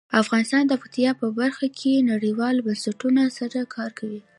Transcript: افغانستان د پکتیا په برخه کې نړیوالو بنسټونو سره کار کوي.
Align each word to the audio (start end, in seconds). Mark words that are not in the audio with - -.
افغانستان 0.21 0.63
د 0.67 0.73
پکتیا 0.81 1.11
په 1.21 1.27
برخه 1.39 1.67
کې 1.79 2.07
نړیوالو 2.11 2.65
بنسټونو 2.67 3.23
سره 3.37 3.59
کار 3.75 3.91
کوي. 3.99 4.21